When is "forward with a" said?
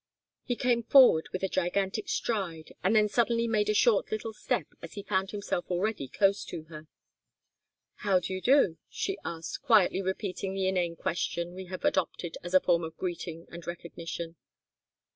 0.81-1.47